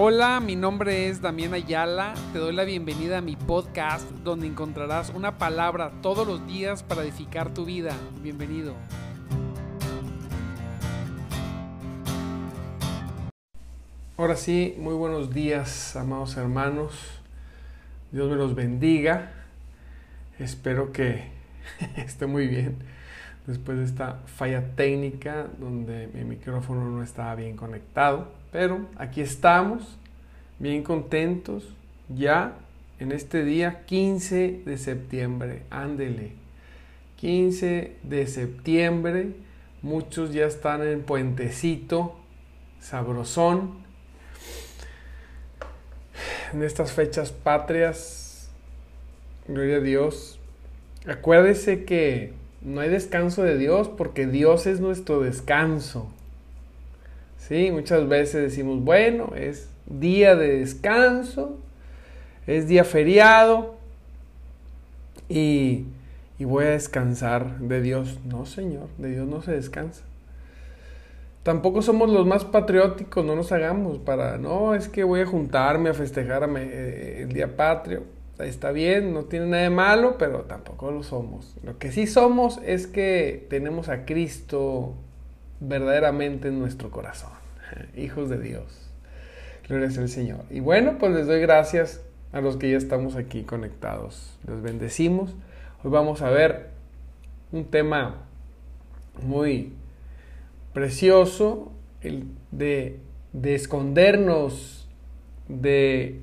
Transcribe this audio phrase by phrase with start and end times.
[0.00, 2.14] Hola, mi nombre es Damián Ayala.
[2.32, 7.02] Te doy la bienvenida a mi podcast donde encontrarás una palabra todos los días para
[7.02, 7.96] edificar tu vida.
[8.22, 8.76] Bienvenido.
[14.16, 16.94] Ahora sí, muy buenos días, amados hermanos.
[18.12, 19.32] Dios me los bendiga.
[20.38, 21.24] Espero que
[21.96, 22.76] esté muy bien
[23.48, 28.37] después de esta falla técnica donde mi micrófono no estaba bien conectado.
[28.50, 29.98] Pero aquí estamos,
[30.58, 31.68] bien contentos,
[32.08, 32.56] ya
[32.98, 35.62] en este día 15 de septiembre.
[35.70, 36.32] Ándele.
[37.16, 39.32] 15 de septiembre.
[39.82, 42.16] Muchos ya están en puentecito,
[42.80, 43.86] sabrosón.
[46.52, 48.50] En estas fechas patrias,
[49.46, 50.40] gloria a Dios.
[51.06, 56.10] Acuérdese que no hay descanso de Dios porque Dios es nuestro descanso.
[57.48, 61.58] Sí, muchas veces decimos, bueno, es día de descanso,
[62.46, 63.76] es día feriado
[65.28, 65.86] y,
[66.38, 68.18] y voy a descansar de Dios.
[68.26, 70.02] No, Señor, de Dios no se descansa.
[71.42, 75.88] Tampoco somos los más patrióticos, no nos hagamos para, no, es que voy a juntarme
[75.88, 78.02] a festejar eh, el día patrio
[78.44, 81.56] está bien, no tiene nada de malo, pero tampoco lo somos.
[81.64, 84.94] Lo que sí somos es que tenemos a Cristo
[85.60, 87.32] verdaderamente en nuestro corazón,
[87.96, 88.90] hijos de Dios.
[89.68, 90.44] Gloria al Señor.
[90.50, 92.02] Y bueno, pues les doy gracias
[92.32, 94.38] a los que ya estamos aquí conectados.
[94.46, 95.34] Les bendecimos.
[95.82, 96.70] Hoy vamos a ver
[97.52, 98.22] un tema
[99.22, 99.72] muy
[100.72, 103.00] precioso, el de,
[103.32, 104.78] de escondernos
[105.48, 106.20] de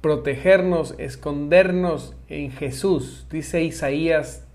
[0.00, 4.46] protegernos, escondernos en Jesús, dice Isaías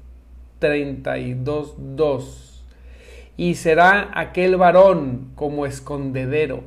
[0.61, 2.54] 32.2.
[3.37, 6.63] Y será aquel varón como escondedero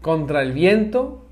[0.00, 1.24] contra el viento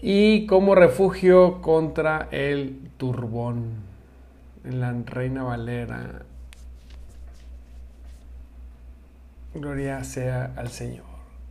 [0.00, 3.92] y como refugio contra el turbón.
[4.64, 6.22] En la Reina Valera.
[9.54, 11.04] Gloria sea al Señor.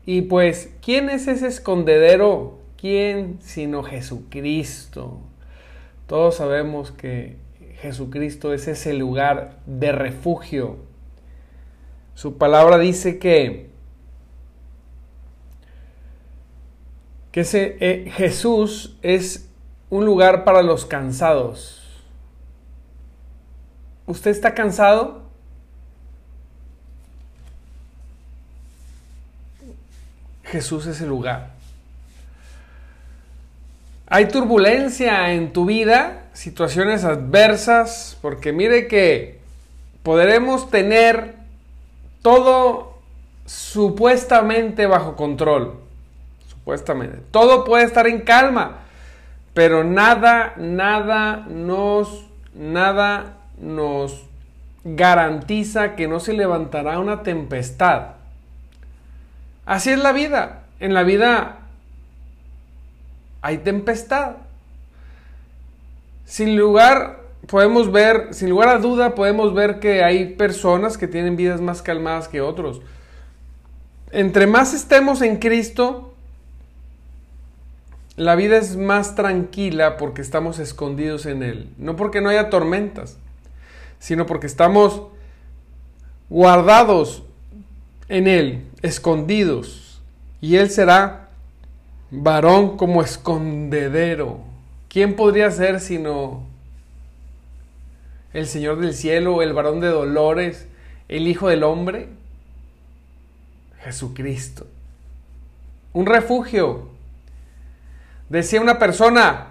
[0.05, 5.19] Y pues, ¿quién es ese escondedero ¿Quién sino Jesucristo?
[6.07, 7.35] Todos sabemos que
[7.79, 10.77] Jesucristo es ese lugar de refugio.
[12.21, 13.71] Su palabra dice que,
[17.31, 19.49] que eh, Jesús es
[19.89, 21.81] un lugar para los cansados.
[24.05, 25.23] ¿Usted está cansado?
[30.43, 31.53] Jesús es el lugar.
[34.05, 39.39] Hay turbulencia en tu vida, situaciones adversas, porque mire que
[40.03, 41.40] podremos tener
[42.21, 42.99] todo
[43.45, 45.79] supuestamente bajo control.
[46.47, 47.21] Supuestamente.
[47.31, 48.79] Todo puede estar en calma,
[49.53, 54.23] pero nada, nada nos, nada nos
[54.83, 58.13] garantiza que no se levantará una tempestad.
[59.65, 60.63] Así es la vida.
[60.79, 61.59] En la vida
[63.41, 64.33] hay tempestad.
[66.25, 71.35] Sin lugar podemos ver, sin lugar a duda podemos ver que hay personas que tienen
[71.35, 72.81] vidas más calmadas que otros.
[74.11, 76.13] Entre más estemos en Cristo,
[78.17, 81.69] la vida es más tranquila porque estamos escondidos en Él.
[81.77, 83.17] No porque no haya tormentas,
[83.99, 85.03] sino porque estamos
[86.29, 87.23] guardados
[88.09, 90.01] en Él, escondidos.
[90.41, 91.29] Y Él será
[92.11, 94.39] varón como escondedero.
[94.89, 96.50] ¿Quién podría ser sino
[98.33, 100.67] el Señor del cielo, el varón de dolores,
[101.07, 102.09] el Hijo del hombre?
[103.83, 104.67] Jesucristo.
[105.93, 106.89] Un refugio.
[108.29, 109.47] Decía una persona,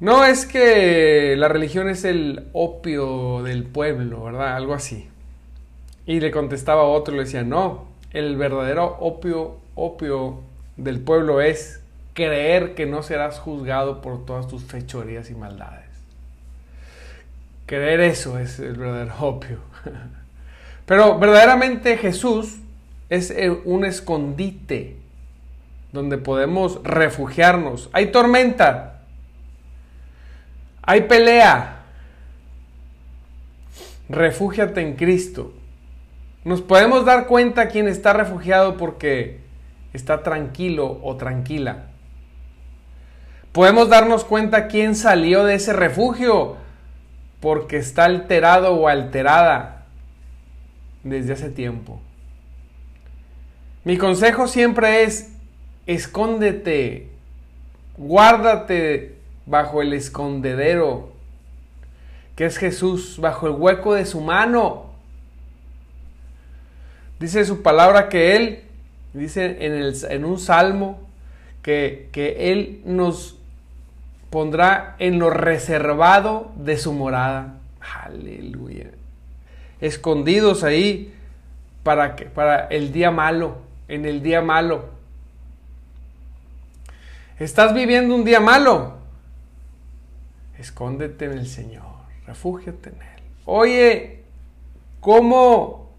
[0.00, 4.56] no es que la religión es el opio del pueblo, ¿verdad?
[4.56, 5.08] Algo así.
[6.06, 10.40] Y le contestaba otro, le decía, no, el verdadero opio, opio
[10.76, 11.82] del pueblo es
[12.14, 15.84] creer que no serás juzgado por todas tus fechorías y maldades.
[17.66, 19.58] Creer eso es el verdadero opio.
[20.86, 22.58] Pero verdaderamente Jesús
[23.08, 23.34] es
[23.64, 24.96] un escondite
[25.92, 27.90] donde podemos refugiarnos.
[27.92, 29.00] Hay tormenta,
[30.82, 31.72] hay pelea.
[34.08, 35.52] Refúgiate en Cristo.
[36.44, 39.40] Nos podemos dar cuenta quién está refugiado porque
[39.92, 41.86] está tranquilo o tranquila.
[43.50, 46.58] Podemos darnos cuenta quién salió de ese refugio
[47.40, 49.86] porque está alterado o alterada
[51.02, 52.00] desde hace tiempo.
[53.84, 55.32] Mi consejo siempre es
[55.86, 57.08] escóndete,
[57.96, 59.16] guárdate
[59.46, 61.12] bajo el escondedero,
[62.34, 64.86] que es Jesús, bajo el hueco de su mano.
[67.20, 68.64] Dice su palabra que Él,
[69.14, 71.08] dice en, el, en un salmo,
[71.62, 73.38] que, que Él nos
[74.36, 77.54] pondrá en lo reservado de su morada.
[78.04, 78.90] Aleluya.
[79.80, 81.14] Escondidos ahí
[81.82, 84.90] para, que, para el día malo, en el día malo.
[87.38, 88.98] ¿Estás viviendo un día malo?
[90.58, 91.94] Escóndete en el Señor,
[92.26, 93.22] refúgiate en Él.
[93.46, 94.22] Oye,
[95.00, 95.94] ¿cómo,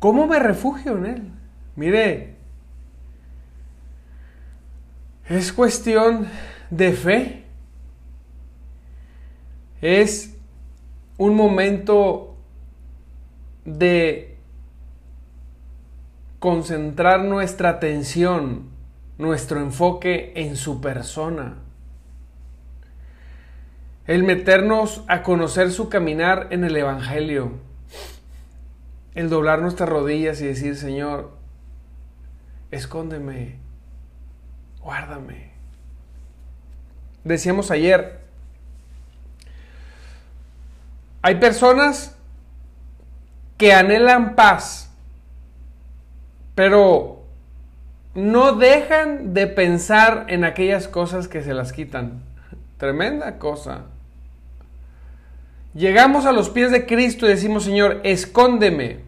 [0.00, 1.30] cómo me refugio en Él?
[1.76, 2.31] Mire,
[5.38, 6.28] es cuestión
[6.70, 7.44] de fe.
[9.80, 10.36] Es
[11.16, 12.36] un momento
[13.64, 14.36] de
[16.38, 18.68] concentrar nuestra atención,
[19.18, 21.56] nuestro enfoque en su persona.
[24.06, 27.52] El meternos a conocer su caminar en el Evangelio.
[29.14, 31.30] El doblar nuestras rodillas y decir, Señor,
[32.70, 33.61] escóndeme,
[34.82, 35.50] guárdame.
[37.24, 38.20] Decíamos ayer,
[41.22, 42.16] hay personas
[43.56, 44.90] que anhelan paz,
[46.54, 47.22] pero
[48.14, 52.22] no dejan de pensar en aquellas cosas que se las quitan.
[52.76, 53.82] Tremenda cosa.
[55.74, 59.00] Llegamos a los pies de Cristo y decimos, Señor, escóndeme.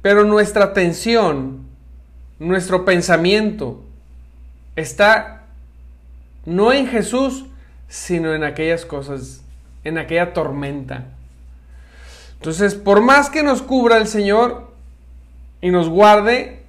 [0.00, 1.67] Pero nuestra atención
[2.38, 3.82] nuestro pensamiento
[4.76, 5.42] está
[6.46, 7.46] no en Jesús,
[7.88, 9.42] sino en aquellas cosas,
[9.84, 11.06] en aquella tormenta.
[12.34, 14.72] Entonces, por más que nos cubra el Señor
[15.60, 16.62] y nos guarde,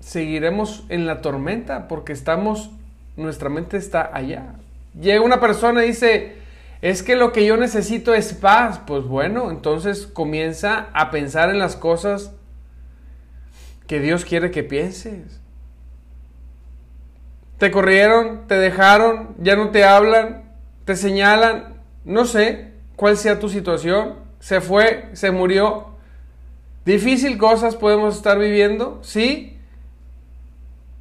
[0.00, 2.70] seguiremos en la tormenta porque estamos,
[3.16, 4.54] nuestra mente está allá.
[4.98, 6.38] Llega una persona y dice,
[6.80, 8.80] es que lo que yo necesito es paz.
[8.86, 12.32] Pues bueno, entonces comienza a pensar en las cosas
[13.88, 15.40] que Dios quiere que pienses.
[17.58, 20.44] Te corrieron, te dejaron, ya no te hablan,
[20.84, 21.74] te señalan,
[22.04, 25.88] no sé cuál sea tu situación, se fue, se murió.
[26.84, 29.56] Difícil cosas podemos estar viviendo, sí.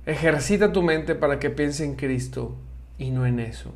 [0.06, 2.56] Ejercita tu mente para que piense en Cristo
[2.98, 3.72] y no en eso.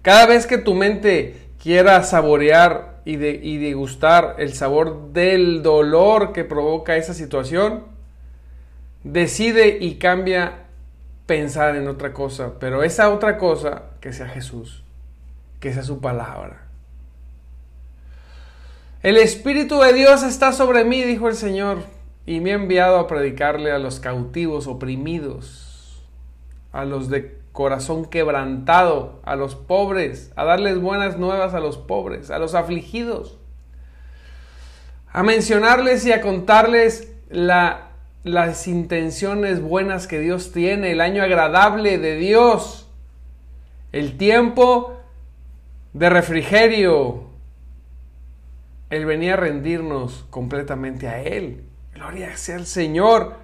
[0.00, 6.34] Cada vez que tu mente quiera saborear y, de, y degustar el sabor del dolor
[6.34, 7.84] que provoca esa situación,
[9.02, 10.66] decide y cambia
[11.24, 14.84] pensar en otra cosa, pero esa otra cosa que sea Jesús,
[15.58, 16.66] que sea su palabra.
[19.02, 21.84] El Espíritu de Dios está sobre mí, dijo el Señor,
[22.26, 26.04] y me ha enviado a predicarle a los cautivos oprimidos,
[26.72, 32.30] a los de corazón quebrantado a los pobres, a darles buenas nuevas a los pobres,
[32.30, 33.36] a los afligidos,
[35.08, 37.88] a mencionarles y a contarles la,
[38.22, 42.88] las intenciones buenas que Dios tiene, el año agradable de Dios,
[43.90, 44.96] el tiempo
[45.94, 47.24] de refrigerio,
[48.88, 51.64] el venir a rendirnos completamente a Él.
[51.92, 53.34] Gloria sea al Señor.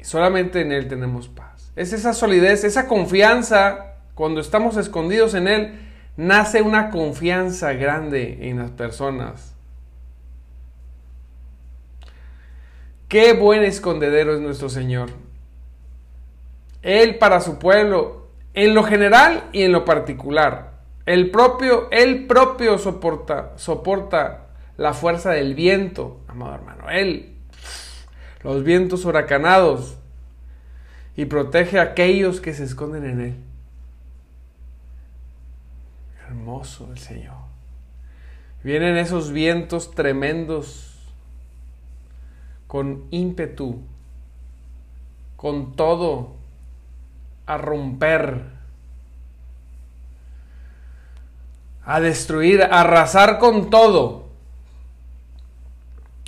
[0.00, 1.49] Y solamente en Él tenemos paz.
[1.80, 5.80] Es esa solidez, esa confianza, cuando estamos escondidos en Él,
[6.14, 9.54] nace una confianza grande en las personas.
[13.08, 15.08] Qué buen escondedero es nuestro Señor.
[16.82, 20.82] Él para su pueblo, en lo general y en lo particular.
[21.06, 26.90] El propio, él propio soporta, soporta la fuerza del viento, amado hermano.
[26.90, 27.36] Él,
[28.42, 29.96] los vientos huracanados,
[31.16, 33.36] y protege a aquellos que se esconden en Él.
[36.26, 37.36] Hermoso el Señor.
[38.62, 40.98] Vienen esos vientos tremendos
[42.66, 43.80] con ímpetu,
[45.36, 46.36] con todo,
[47.46, 48.44] a romper,
[51.84, 54.28] a destruir, a arrasar con todo.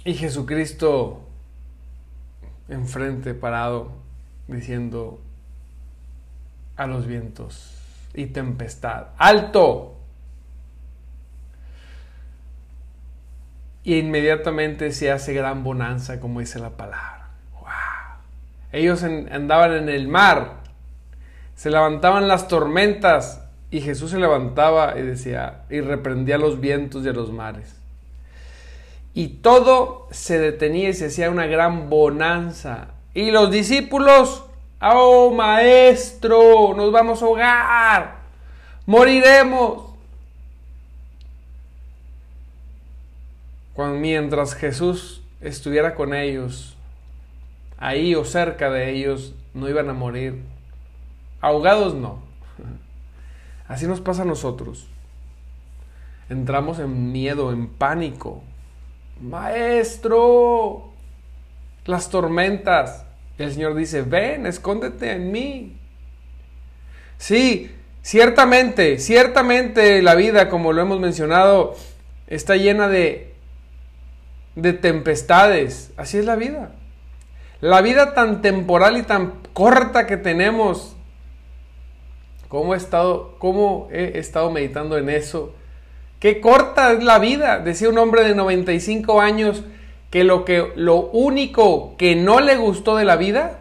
[0.04, 1.22] Y Jesucristo
[2.68, 3.92] enfrente, parado,
[4.48, 5.20] diciendo
[6.76, 7.78] a los vientos
[8.14, 9.96] y tempestad, alto.
[13.84, 17.28] Y inmediatamente se hace gran bonanza, como dice la palabra.
[18.70, 20.62] Ellos andaban en el mar,
[21.56, 27.08] se levantaban las tormentas y Jesús se levantaba y decía y reprendía los vientos y
[27.08, 27.78] a los mares.
[29.14, 32.91] y todo se detenía y se hacía una gran bonanza.
[33.14, 34.44] Y los discípulos,
[34.80, 38.16] oh maestro, nos vamos a ahogar,
[38.86, 39.92] moriremos.
[43.74, 46.76] Cuando, mientras Jesús estuviera con ellos,
[47.78, 50.42] ahí o cerca de ellos, no iban a morir.
[51.40, 52.22] Ahogados no.
[53.68, 54.86] Así nos pasa a nosotros.
[56.28, 58.42] Entramos en miedo, en pánico.
[59.20, 60.91] Maestro,
[61.84, 63.04] las tormentas.
[63.38, 65.76] el Señor dice, ven, escóndete en mí.
[67.18, 71.74] Sí, ciertamente, ciertamente la vida, como lo hemos mencionado,
[72.26, 73.34] está llena de,
[74.54, 75.92] de tempestades.
[75.96, 76.72] Así es la vida.
[77.60, 80.96] La vida tan temporal y tan corta que tenemos.
[82.48, 85.54] ¿Cómo he estado, cómo he estado meditando en eso?
[86.20, 89.64] Qué corta es la vida, decía un hombre de 95 años
[90.12, 93.60] que lo, que lo único que no le gustó de la vida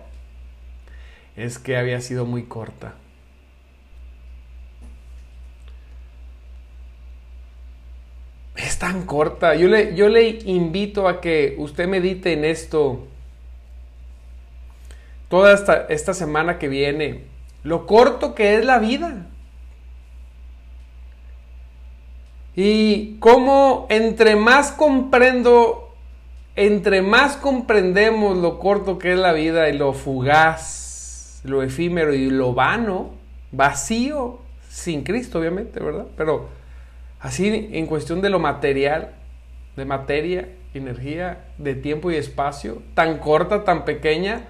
[1.37, 2.95] es que había sido muy corta.
[8.57, 9.55] Es tan corta.
[9.55, 13.07] Yo le, yo le invito a que usted medite en esto
[15.29, 17.23] toda esta, esta semana que viene.
[17.63, 19.25] Lo corto que es la vida.
[22.57, 25.80] Y cómo entre más comprendo
[26.65, 32.29] entre más comprendemos lo corto que es la vida y lo fugaz, lo efímero y
[32.29, 33.11] lo vano,
[33.51, 34.39] vacío,
[34.69, 36.05] sin Cristo obviamente, ¿verdad?
[36.15, 36.49] Pero
[37.19, 39.15] así en cuestión de lo material,
[39.75, 44.45] de materia, energía, de tiempo y espacio, tan corta, tan pequeña,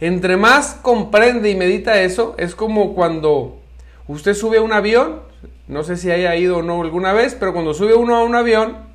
[0.00, 3.58] entre más comprende y medita eso, es como cuando
[4.08, 5.20] usted sube a un avión,
[5.68, 8.34] no sé si haya ido o no alguna vez, pero cuando sube uno a un
[8.34, 8.89] avión,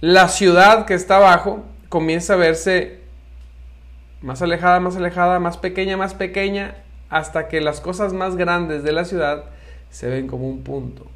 [0.00, 3.00] la ciudad que está abajo comienza a verse
[4.20, 6.76] más alejada, más alejada, más pequeña, más pequeña,
[7.08, 9.44] hasta que las cosas más grandes de la ciudad
[9.90, 11.06] se ven como un punto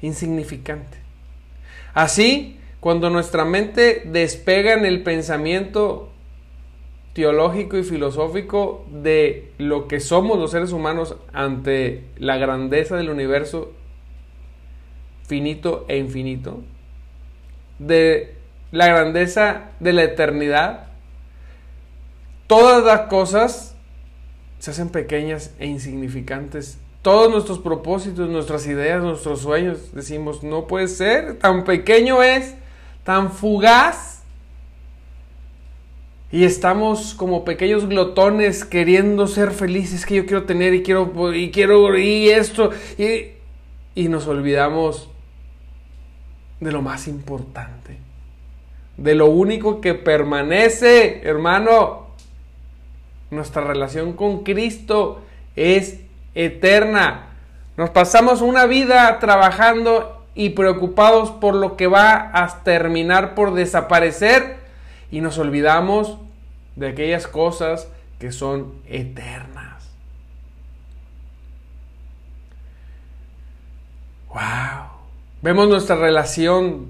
[0.00, 0.98] insignificante.
[1.94, 6.10] Así, cuando nuestra mente despega en el pensamiento
[7.12, 13.72] teológico y filosófico de lo que somos los seres humanos ante la grandeza del universo
[15.26, 16.62] finito e infinito,
[17.78, 18.34] de
[18.70, 20.86] la grandeza de la eternidad,
[22.46, 23.74] todas las cosas
[24.58, 26.78] se hacen pequeñas e insignificantes.
[27.02, 32.54] Todos nuestros propósitos, nuestras ideas, nuestros sueños, decimos, no puede ser, tan pequeño es,
[33.04, 34.22] tan fugaz.
[36.30, 41.50] Y estamos como pequeños glotones queriendo ser felices que yo quiero tener y quiero y
[41.50, 43.28] quiero y esto y,
[43.94, 45.08] y nos olvidamos
[46.60, 47.98] de lo más importante,
[48.96, 52.08] de lo único que permanece, hermano.
[53.30, 55.22] Nuestra relación con Cristo
[55.54, 56.00] es
[56.34, 57.26] eterna.
[57.76, 64.56] Nos pasamos una vida trabajando y preocupados por lo que va a terminar por desaparecer
[65.10, 66.16] y nos olvidamos
[66.76, 67.88] de aquellas cosas
[68.18, 69.88] que son eternas.
[74.28, 74.97] Wow.
[75.40, 76.86] Vemos nuestra relación,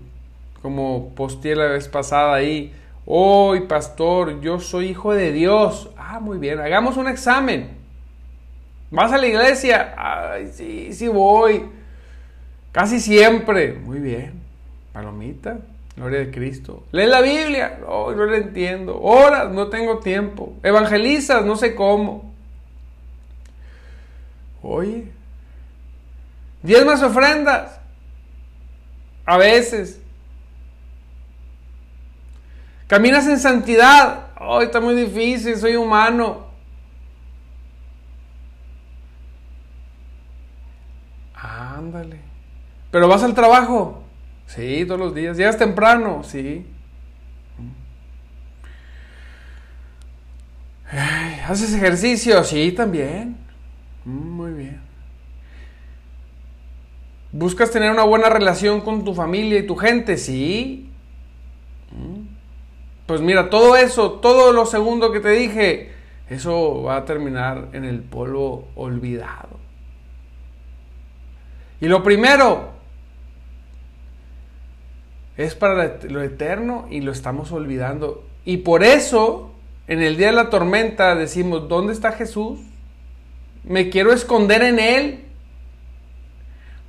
[0.62, 2.72] como posteé la vez pasada ahí.
[3.04, 5.90] Hoy, pastor, yo soy hijo de Dios.
[5.98, 7.76] Ah, muy bien, hagamos un examen.
[8.90, 9.94] ¿Vas a la iglesia?
[9.98, 11.66] Ay, sí, sí voy.
[12.72, 13.74] Casi siempre.
[13.74, 14.32] Muy bien.
[14.94, 15.58] Palomita,
[15.94, 16.84] gloria de Cristo.
[16.92, 17.78] ¿Lee la Biblia?
[17.82, 18.98] No, no la entiendo.
[18.98, 20.54] Horas, no tengo tiempo.
[20.62, 22.32] Evangelizas, no sé cómo.
[24.62, 25.12] Oye,
[26.62, 27.77] diez más ofrendas.
[29.28, 30.00] A veces.
[32.86, 34.28] Caminas en santidad.
[34.36, 36.46] Ay, está muy difícil, soy humano.
[41.34, 42.20] Ándale.
[42.90, 44.02] Pero vas al trabajo.
[44.46, 45.36] Sí, todos los días.
[45.36, 46.22] Llegas temprano.
[46.24, 46.66] Sí.
[51.46, 52.42] ¿Haces ejercicio?
[52.44, 53.36] Sí, también.
[54.06, 54.87] Mm, muy bien.
[57.32, 60.16] ¿Buscas tener una buena relación con tu familia y tu gente?
[60.16, 60.90] Sí.
[63.06, 65.92] Pues mira, todo eso, todo lo segundo que te dije,
[66.30, 69.58] eso va a terminar en el polvo olvidado.
[71.80, 72.70] Y lo primero
[75.36, 78.24] es para lo eterno y lo estamos olvidando.
[78.44, 79.52] Y por eso,
[79.86, 82.58] en el día de la tormenta decimos, ¿dónde está Jesús?
[83.62, 85.24] Me quiero esconder en Él.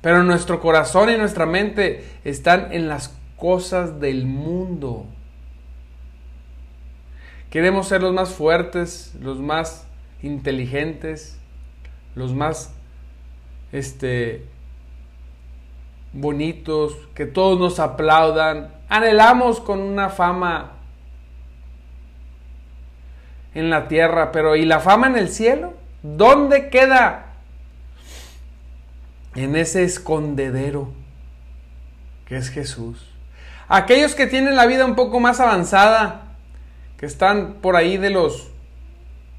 [0.00, 5.06] Pero nuestro corazón y nuestra mente están en las cosas del mundo.
[7.50, 9.86] Queremos ser los más fuertes, los más
[10.22, 11.38] inteligentes,
[12.14, 12.72] los más
[13.72, 14.46] este
[16.12, 18.72] bonitos, que todos nos aplaudan.
[18.88, 20.72] Anhelamos con una fama
[23.54, 25.74] en la tierra, pero ¿y la fama en el cielo?
[26.02, 27.29] ¿Dónde queda?
[29.34, 30.92] En ese escondedero
[32.30, 33.10] que es Jesús.
[33.68, 36.36] Aquellos que tienen la vida un poco más avanzada,
[36.96, 38.52] que están por ahí de los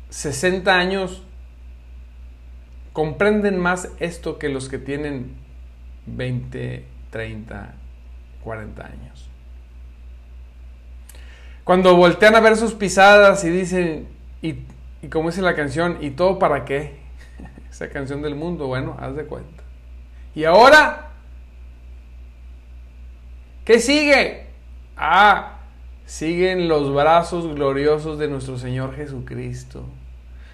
[0.09, 1.23] 60 años,
[2.91, 5.35] comprenden más esto que los que tienen
[6.05, 7.73] 20, 30,
[8.43, 9.29] 40 años.
[11.63, 14.07] Cuando voltean a ver sus pisadas y dicen,
[14.41, 14.55] y,
[15.01, 16.99] y como dice la canción, ¿y todo para qué?
[17.71, 19.60] Esa canción del mundo, bueno, haz de cuenta.
[20.33, 21.11] Y ahora,
[23.65, 24.47] ¿qué sigue?
[24.95, 25.59] Ah,
[26.05, 29.85] siguen los brazos gloriosos de nuestro Señor Jesucristo.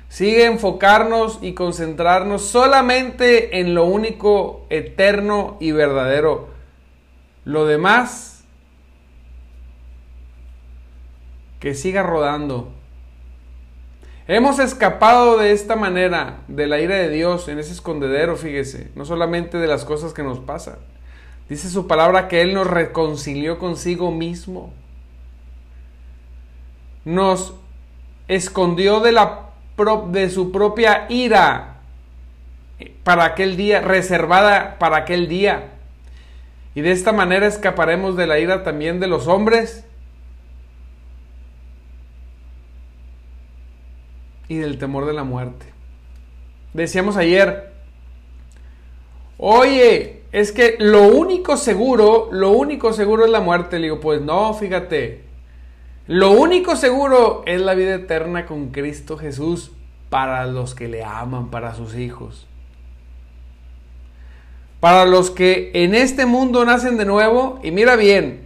[0.10, 6.50] Sigue enfocarnos y concentrarnos solamente en lo único eterno y verdadero.
[7.44, 8.46] Lo demás,
[11.60, 12.77] que siga rodando.
[14.30, 19.06] Hemos escapado de esta manera de la ira de Dios en ese escondedero, fíjese, no
[19.06, 20.76] solamente de las cosas que nos pasan.
[21.48, 24.74] Dice su palabra que Él nos reconcilió consigo mismo.
[27.06, 27.54] Nos
[28.28, 29.44] escondió de la
[30.10, 31.78] de su propia ira
[33.06, 35.70] para aquel día, reservada para aquel día.
[36.76, 39.87] Y de esta manera escaparemos de la ira también de los hombres
[44.48, 45.66] y del temor de la muerte.
[46.74, 47.72] Decíamos ayer,
[49.38, 53.80] oye, es que lo único seguro, lo único seguro es la muerte.
[53.80, 55.24] Le digo, pues no, fíjate,
[56.08, 59.72] lo único seguro es la vida eterna con Cristo Jesús
[60.10, 62.48] para los que le aman, para sus hijos.
[64.80, 68.46] Para los que en este mundo nacen de nuevo, y mira bien,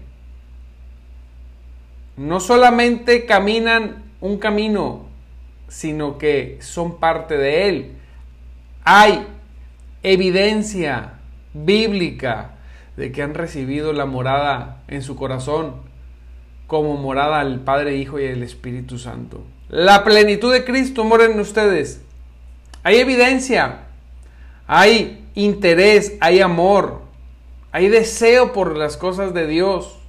[2.18, 5.11] no solamente caminan un camino,
[5.72, 7.92] sino que son parte de él.
[8.84, 9.26] Hay
[10.04, 11.14] evidencia
[11.54, 12.56] bíblica
[12.98, 15.76] de que han recibido la morada en su corazón
[16.68, 19.46] como morada al Padre, Hijo y el Espíritu Santo.
[19.70, 22.02] La plenitud de Cristo mora en ustedes.
[22.84, 23.84] Hay evidencia,
[24.68, 27.02] hay interés, hay amor,
[27.72, 30.01] hay deseo por las cosas de Dios.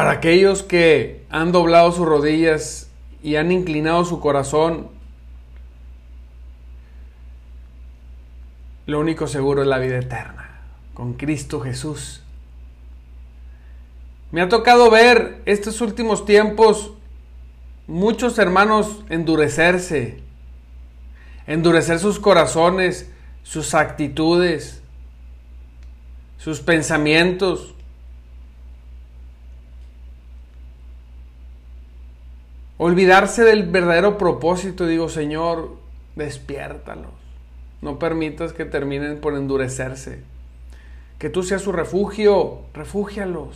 [0.00, 2.88] Para aquellos que han doblado sus rodillas
[3.22, 4.88] y han inclinado su corazón,
[8.86, 10.62] lo único seguro es la vida eterna,
[10.94, 12.22] con Cristo Jesús.
[14.32, 16.92] Me ha tocado ver estos últimos tiempos
[17.86, 20.22] muchos hermanos endurecerse,
[21.46, 23.10] endurecer sus corazones,
[23.42, 24.80] sus actitudes,
[26.38, 27.74] sus pensamientos.
[32.82, 35.76] Olvidarse del verdadero propósito, digo, Señor,
[36.16, 37.10] despiértalos.
[37.82, 40.22] No permitas que terminen por endurecerse.
[41.18, 43.54] Que tú seas su refugio, refúgialos.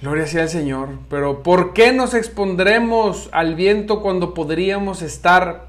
[0.00, 0.88] Gloria sea al Señor.
[1.10, 5.66] Pero ¿por qué nos expondremos al viento cuando podríamos estar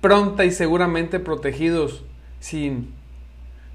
[0.00, 2.02] pronta y seguramente protegidos
[2.40, 2.97] sin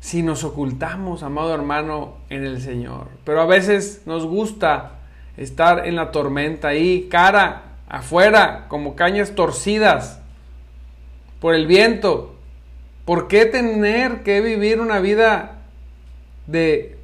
[0.04, 3.08] si nos ocultamos, amado hermano, en el Señor?
[3.24, 5.00] Pero a veces nos gusta
[5.38, 10.20] estar en la tormenta ahí, cara afuera, como cañas torcidas
[11.40, 12.36] por el viento.
[13.06, 15.62] ¿Por qué tener que vivir una vida
[16.48, 16.98] de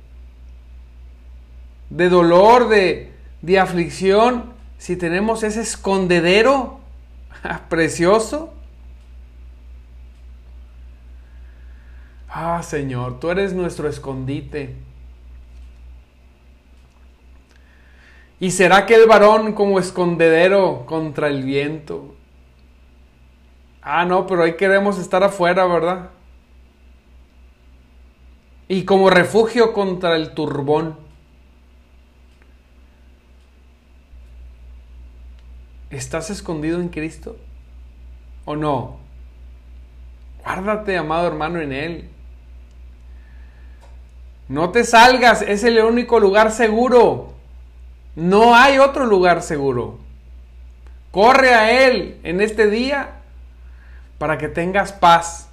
[1.89, 6.81] de dolor, de, de aflicción, si tenemos ese escondedero
[7.69, 8.53] precioso?
[12.29, 14.75] Ah, Señor, tú eres nuestro escondite.
[18.39, 22.15] ¿Y será que el varón como escondedero contra el viento?
[23.81, 26.11] Ah, no, pero ahí queremos estar afuera, ¿verdad?
[28.67, 30.95] Y como refugio contra el turbón.
[35.89, 37.35] ¿Estás escondido en Cristo?
[38.45, 38.99] ¿O no?
[40.43, 42.09] Guárdate, amado hermano, en Él.
[44.49, 47.33] No te salgas, es el único lugar seguro.
[48.15, 49.99] No hay otro lugar seguro.
[51.11, 53.15] Corre a Él en este día.
[54.17, 55.47] para que tengas paz.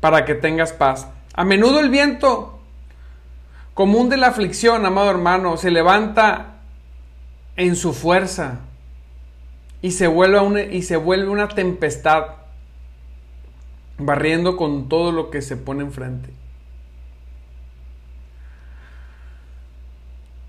[0.00, 1.06] Para que tengas paz.
[1.34, 2.58] A menudo el viento
[3.74, 6.56] común de la aflicción, amado hermano, se levanta
[7.54, 8.58] en su fuerza
[9.82, 12.24] y se vuelve una, y se vuelve una tempestad,
[13.98, 16.30] barriendo con todo lo que se pone enfrente.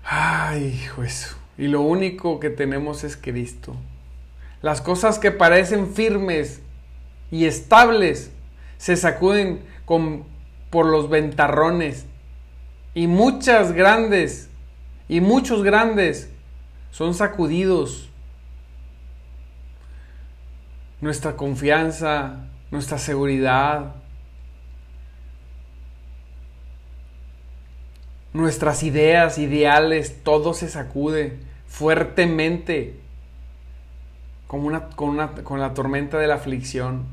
[0.04, 1.36] Ay, hijo eso.
[1.58, 3.76] Y lo único que tenemos es Cristo.
[4.62, 6.60] Las cosas que parecen firmes
[7.30, 8.30] y estables
[8.78, 10.24] se sacuden con,
[10.70, 12.06] por los ventarrones.
[12.94, 14.48] Y muchas grandes
[15.08, 16.30] y muchos grandes
[16.90, 18.08] son sacudidos.
[21.00, 23.94] Nuestra confianza, nuestra seguridad,
[28.32, 33.00] nuestras ideas, ideales, todo se sacude fuertemente
[34.46, 37.06] como una, con, una, con la tormenta de la aflicción.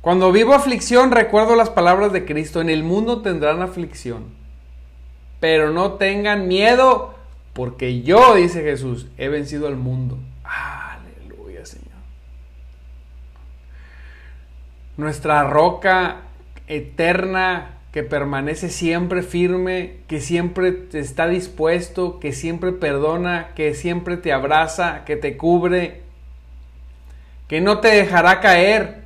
[0.00, 4.24] Cuando vivo aflicción recuerdo las palabras de Cristo, en el mundo tendrán aflicción,
[5.40, 7.14] pero no tengan miedo,
[7.52, 10.18] porque yo, dice Jesús, he vencido al mundo.
[10.44, 11.86] Aleluya, Señor.
[14.96, 16.22] Nuestra roca
[16.68, 24.34] eterna que permanece siempre firme, que siempre está dispuesto, que siempre perdona, que siempre te
[24.34, 26.02] abraza, que te cubre,
[27.48, 29.04] que no te dejará caer.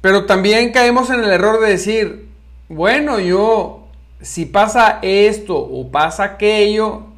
[0.00, 2.28] Pero también caemos en el error de decir,
[2.68, 3.86] bueno, yo,
[4.20, 7.09] si pasa esto o pasa aquello,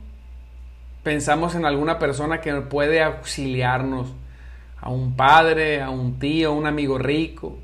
[1.03, 4.12] pensamos en alguna persona que puede auxiliarnos
[4.81, 7.59] a un padre, a un tío, un amigo rico.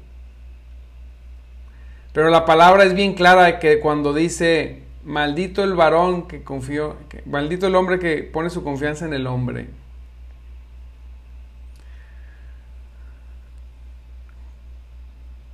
[2.13, 6.97] Pero la palabra es bien clara que cuando dice, maldito el varón que confió,
[7.27, 9.69] maldito el hombre que pone su confianza en el hombre.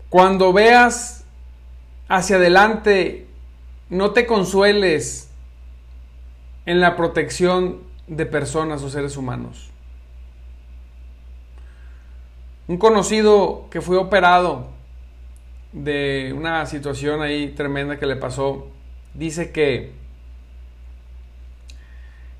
[0.09, 1.25] Cuando veas
[2.09, 3.27] hacia adelante,
[3.90, 5.29] no te consueles
[6.66, 9.70] en la protección de personas o seres humanos.
[12.66, 14.68] Un conocido que fue operado
[15.72, 18.68] de una situación ahí tremenda que le pasó,
[19.12, 19.92] dice que,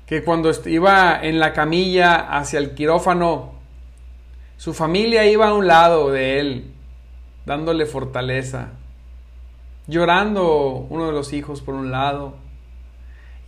[0.07, 3.53] que cuando iba en la camilla hacia el quirófano,
[4.57, 6.73] su familia iba a un lado de él,
[7.45, 8.69] dándole fortaleza,
[9.85, 12.35] llorando uno de los hijos por un lado,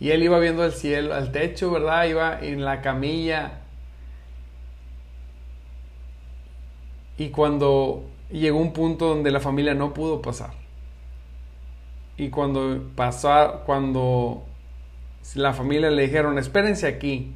[0.00, 2.04] y él iba viendo al cielo, al techo, ¿verdad?
[2.04, 3.62] Iba en la camilla
[7.18, 10.50] Y cuando llegó un punto donde la familia no pudo pasar.
[12.16, 14.44] Y cuando pasó, cuando
[15.34, 17.34] la familia le dijeron, espérense aquí.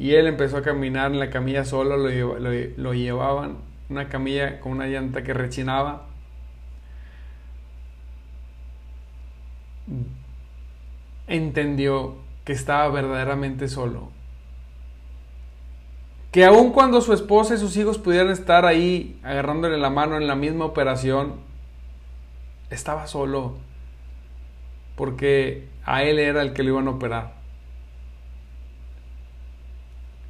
[0.00, 4.72] Y él empezó a caminar en la camilla solo, lo, lo llevaban, una camilla con
[4.72, 6.06] una llanta que rechinaba.
[11.28, 14.10] Entendió que estaba verdaderamente solo
[16.30, 20.26] que aun cuando su esposa y sus hijos pudieran estar ahí agarrándole la mano en
[20.26, 21.34] la misma operación,
[22.70, 23.56] estaba solo
[24.94, 27.34] porque a él era el que lo iban a operar.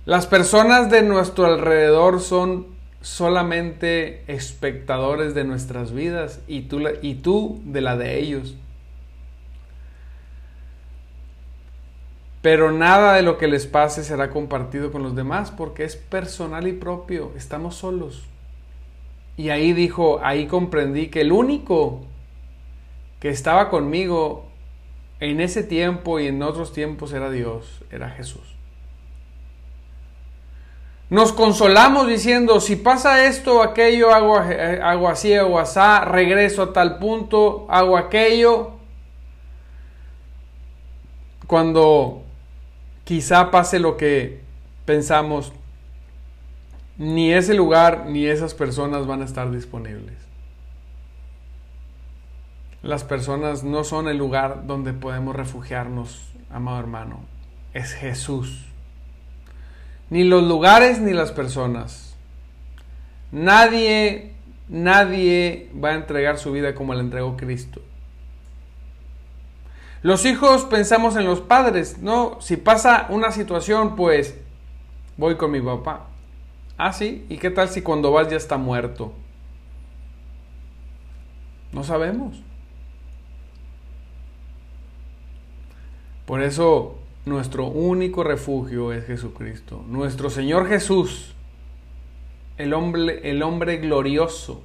[0.05, 2.67] Las personas de nuestro alrededor son
[3.01, 8.57] solamente espectadores de nuestras vidas y tú, y tú de la de ellos.
[12.40, 16.68] Pero nada de lo que les pase será compartido con los demás porque es personal
[16.68, 18.24] y propio, estamos solos.
[19.37, 22.01] Y ahí dijo, ahí comprendí que el único
[23.20, 24.46] que estaba conmigo
[25.20, 28.55] en ese tiempo y en otros tiempos era Dios, era Jesús.
[31.11, 36.98] Nos consolamos diciendo, si pasa esto aquello, hago, hago así, hago así, regreso a tal
[36.98, 38.72] punto, hago aquello.
[41.46, 42.24] Cuando
[43.09, 44.42] quizá pase lo que
[44.85, 45.55] pensamos,
[46.99, 50.14] ni ese lugar ni esas personas van a estar disponibles.
[52.83, 57.21] Las personas no son el lugar donde podemos refugiarnos, amado hermano.
[57.73, 58.66] Es Jesús.
[60.11, 62.14] Ni los lugares ni las personas.
[63.33, 64.35] Nadie,
[64.68, 67.81] nadie va a entregar su vida como la entregó Cristo.
[70.03, 72.41] Los hijos pensamos en los padres, ¿no?
[72.41, 74.37] Si pasa una situación, pues
[75.17, 76.07] voy con mi papá.
[76.77, 79.13] Ah, sí, ¿y qué tal si cuando vas ya está muerto?
[81.73, 82.41] No sabemos.
[86.25, 89.85] Por eso nuestro único refugio es Jesucristo.
[89.89, 91.35] Nuestro Señor Jesús,
[92.57, 94.63] el hombre, el hombre glorioso,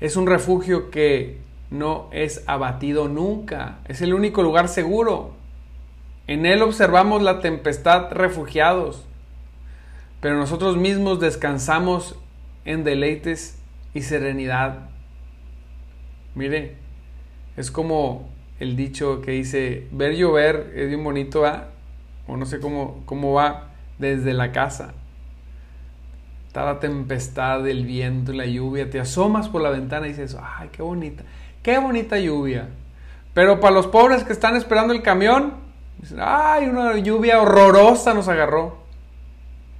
[0.00, 1.38] es un refugio que
[1.72, 3.78] no es abatido nunca.
[3.88, 5.32] Es el único lugar seguro.
[6.26, 9.04] En Él observamos la tempestad refugiados,
[10.20, 12.16] pero nosotros mismos descansamos
[12.64, 13.58] en deleites
[13.94, 14.90] y serenidad.
[16.34, 16.76] Mire,
[17.56, 18.28] es como
[18.60, 21.42] el dicho que dice, ver llover es bien bonito,
[22.26, 24.92] o no sé cómo, cómo va desde la casa.
[26.46, 30.68] Está la tempestad, el viento la lluvia, te asomas por la ventana y dices, ay,
[30.70, 31.24] qué bonita,
[31.62, 32.68] qué bonita lluvia.
[33.34, 35.54] Pero para los pobres que están esperando el camión,
[35.98, 38.78] dicen, ay, una lluvia horrorosa nos agarró.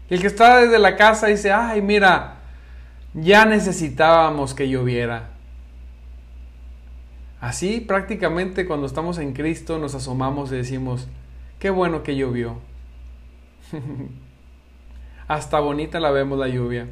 [0.08, 2.36] Y el que está desde la casa dice, ay, mira,
[3.14, 5.30] ya necesitábamos que lloviera.
[7.40, 11.08] Así prácticamente cuando estamos en Cristo nos asomamos y decimos,
[11.58, 12.58] qué bueno que llovió.
[15.28, 16.88] Hasta bonita la vemos la lluvia.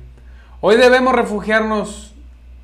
[0.60, 2.14] Hoy debemos refugiarnos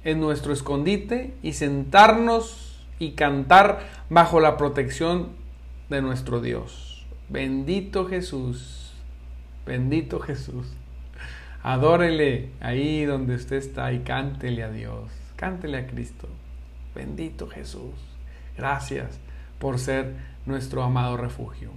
[0.07, 5.31] en nuestro escondite y sentarnos y cantar bajo la protección
[5.91, 7.05] de nuestro Dios.
[7.29, 8.93] Bendito Jesús,
[9.67, 10.69] bendito Jesús.
[11.65, 16.29] Adórele ahí donde usted está y cántele a Dios, cántele a Cristo.
[16.95, 17.93] Bendito Jesús.
[18.57, 19.19] Gracias
[19.59, 20.15] por ser
[20.47, 21.73] nuestro amado refugio.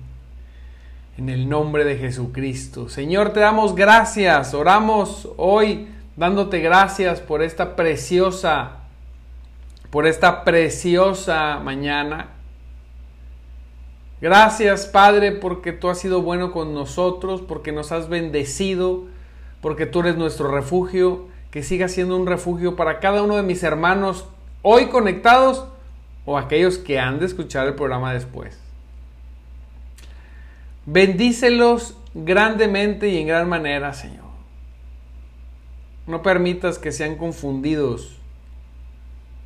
[1.18, 2.90] En el nombre de Jesucristo.
[2.90, 4.54] Señor, te damos gracias.
[4.54, 8.78] Oramos hoy dándote gracias por esta preciosa,
[9.90, 12.28] por esta preciosa mañana.
[14.22, 19.06] Gracias, Padre, porque tú has sido bueno con nosotros, porque nos has bendecido,
[19.62, 23.64] porque tú eres nuestro refugio, que siga siendo un refugio para cada uno de mis
[23.64, 24.28] hermanos
[24.62, 25.66] hoy conectados
[26.26, 28.60] o aquellos que han de escuchar el programa después.
[30.86, 34.29] Bendícelos grandemente y en gran manera, Señor.
[36.10, 38.18] No permitas que sean confundidos.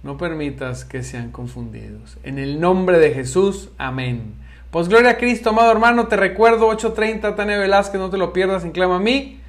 [0.02, 2.18] No permitas que sean confundidos.
[2.24, 4.34] En el nombre de Jesús, amén.
[4.72, 6.08] Pues gloria a Cristo, amado hermano.
[6.08, 9.40] Te recuerdo 8.30, Tania Velázquez, no te lo pierdas en Clama a mí.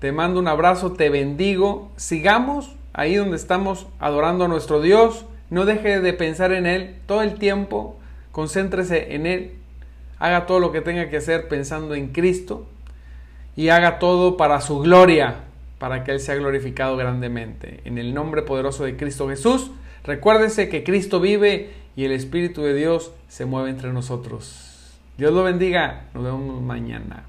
[0.00, 1.90] Te mando un abrazo, te bendigo.
[1.96, 7.22] Sigamos ahí donde estamos adorando a nuestro Dios, no deje de pensar en Él todo
[7.22, 7.96] el tiempo,
[8.32, 9.52] concéntrese en Él,
[10.18, 12.66] haga todo lo que tenga que hacer pensando en Cristo
[13.54, 15.44] y haga todo para su gloria,
[15.78, 17.80] para que Él sea glorificado grandemente.
[17.84, 19.70] En el nombre poderoso de Cristo Jesús,
[20.04, 24.96] recuérdese que Cristo vive y el Espíritu de Dios se mueve entre nosotros.
[25.18, 27.24] Dios lo bendiga, nos vemos mañana.